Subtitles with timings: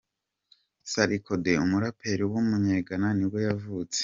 [0.91, 3.99] Sarkodie, umuraperi w’umunye-Ghana nibwo yavutse.